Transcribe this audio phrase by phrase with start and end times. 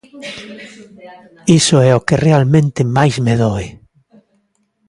[1.59, 3.67] Iso é o que realmente máis me doe.